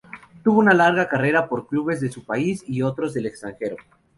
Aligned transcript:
Tuvo 0.43 0.57
una 0.57 0.73
larga 0.73 1.07
carrera 1.07 1.47
por 1.47 1.67
clubes 1.67 2.01
de 2.01 2.09
su 2.11 2.25
país 2.25 2.63
y 2.67 2.81
otros 2.81 3.13
del 3.13 3.27
extranjero. 3.27 3.77